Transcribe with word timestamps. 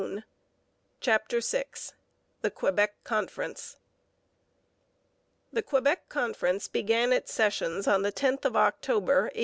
CHAPTER 0.99 1.41
VI 1.41 1.65
THE 2.41 2.49
QUEBEC 2.49 3.03
CONFERENCE 3.03 3.77
The 5.53 5.61
Quebec 5.61 6.09
Conference 6.09 6.67
began 6.67 7.13
its 7.13 7.31
sessions 7.31 7.87
on 7.87 8.01
the 8.01 8.11
10th 8.11 8.45
of 8.45 8.55
October 8.55 9.29
1864. 9.29 9.39